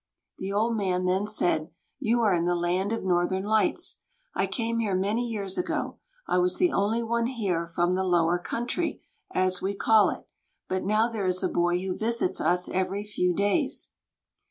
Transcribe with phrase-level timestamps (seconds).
[0.39, 1.69] The old man then said:
[1.99, 3.99] "You are in the land of Northern Lights.
[4.33, 5.99] I came here many years ago.
[6.27, 10.25] I was the only one here from the 'Lower Country,' as we call it;
[10.67, 13.91] but now there is a boy who visits us every few days."